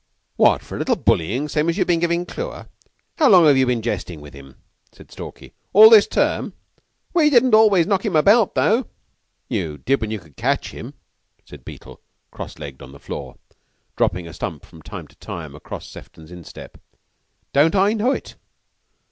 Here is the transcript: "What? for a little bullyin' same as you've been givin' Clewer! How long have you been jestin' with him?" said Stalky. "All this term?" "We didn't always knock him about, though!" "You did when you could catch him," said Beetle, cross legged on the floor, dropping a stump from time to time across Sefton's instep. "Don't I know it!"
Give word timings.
"What? 0.35 0.63
for 0.63 0.73
a 0.75 0.79
little 0.79 0.95
bullyin' 0.95 1.47
same 1.47 1.69
as 1.69 1.77
you've 1.77 1.85
been 1.85 1.99
givin' 1.99 2.25
Clewer! 2.25 2.67
How 3.19 3.29
long 3.29 3.45
have 3.45 3.55
you 3.55 3.67
been 3.67 3.83
jestin' 3.83 4.19
with 4.19 4.33
him?" 4.33 4.55
said 4.91 5.11
Stalky. 5.11 5.53
"All 5.73 5.91
this 5.91 6.07
term?" 6.07 6.53
"We 7.13 7.29
didn't 7.29 7.53
always 7.53 7.85
knock 7.85 8.03
him 8.03 8.15
about, 8.15 8.55
though!" 8.55 8.87
"You 9.47 9.77
did 9.77 10.01
when 10.01 10.09
you 10.09 10.17
could 10.17 10.37
catch 10.37 10.71
him," 10.71 10.95
said 11.45 11.63
Beetle, 11.63 12.01
cross 12.31 12.57
legged 12.57 12.81
on 12.81 12.93
the 12.93 12.99
floor, 12.99 13.35
dropping 13.95 14.27
a 14.27 14.33
stump 14.33 14.65
from 14.65 14.81
time 14.81 15.07
to 15.07 15.15
time 15.17 15.53
across 15.53 15.87
Sefton's 15.87 16.31
instep. 16.31 16.79
"Don't 17.53 17.75
I 17.75 17.93
know 17.93 18.11
it!" 18.11 18.33